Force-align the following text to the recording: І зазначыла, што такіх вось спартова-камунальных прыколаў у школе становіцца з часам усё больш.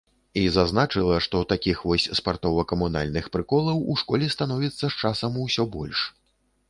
І 0.43 0.43
зазначыла, 0.53 1.17
што 1.25 1.41
такіх 1.51 1.83
вось 1.89 2.07
спартова-камунальных 2.19 3.29
прыколаў 3.37 3.85
у 3.93 4.01
школе 4.03 4.33
становіцца 4.37 4.83
з 4.87 4.91
часам 5.01 5.39
усё 5.45 5.63
больш. 5.77 5.99